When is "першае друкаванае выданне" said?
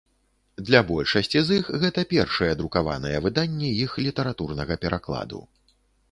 2.13-3.69